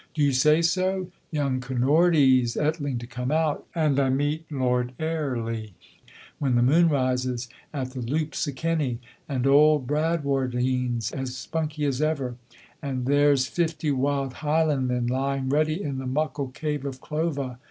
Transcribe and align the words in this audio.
"Do 0.15 0.23
you 0.23 0.31
say 0.31 0.63
so?" 0.63 1.11
"Young 1.29 1.59
Kinnordy's 1.61 2.55
ettling 2.57 2.97
to 3.01 3.05
come 3.05 3.29
out, 3.29 3.67
and 3.75 3.99
I 3.99 4.09
meet 4.09 4.51
Lord 4.51 4.93
Airlie, 4.99 5.75
when 6.39 6.55
the 6.55 6.63
moon 6.63 6.89
rises, 6.89 7.47
at 7.71 7.91
the 7.91 7.99
Loups 7.99 8.47
o' 8.47 8.51
Kenny, 8.51 8.97
and 9.29 9.45
auld 9.45 9.85
Bradwardine's 9.85 11.11
as 11.11 11.35
spunky 11.37 11.85
as 11.85 12.01
ever, 12.01 12.35
and 12.81 13.05
there's 13.05 13.45
fifty 13.45 13.91
wild 13.91 14.33
Highlandmen 14.41 15.05
lying 15.05 15.49
ready 15.49 15.79
in 15.83 15.99
the 15.99 16.07
muckle 16.07 16.47
cave 16.47 16.83
of 16.83 16.99
Clova." 16.99 17.59